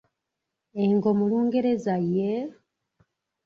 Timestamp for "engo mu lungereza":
0.83-1.95